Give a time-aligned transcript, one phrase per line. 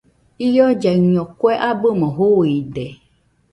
[0.45, 2.85] Iollaiño kue abɨmo juuide.